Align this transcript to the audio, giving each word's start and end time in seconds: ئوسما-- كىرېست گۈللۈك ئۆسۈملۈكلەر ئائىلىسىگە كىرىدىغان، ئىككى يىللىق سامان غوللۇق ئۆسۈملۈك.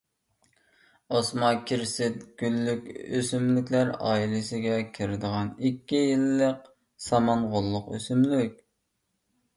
ئوسما-- 1.17 1.49
كىرېست 1.71 2.23
گۈللۈك 2.41 2.89
ئۆسۈملۈكلەر 3.03 3.93
ئائىلىسىگە 4.09 4.79
كىرىدىغان، 4.97 5.55
ئىككى 5.69 6.01
يىللىق 6.09 6.67
سامان 7.09 7.49
غوللۇق 7.55 7.97
ئۆسۈملۈك. 7.97 8.61